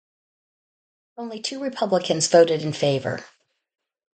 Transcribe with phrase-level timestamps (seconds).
[1.15, 3.23] Only two Republicans voted in favor.